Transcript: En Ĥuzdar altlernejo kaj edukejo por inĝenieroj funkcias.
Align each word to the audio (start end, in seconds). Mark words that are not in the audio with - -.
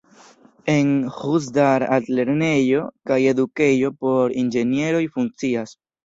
En 0.71 0.87
Ĥuzdar 1.17 1.83
altlernejo 1.97 2.79
kaj 3.11 3.17
edukejo 3.33 3.91
por 4.05 4.33
inĝenieroj 4.45 5.03
funkcias. 5.19 5.75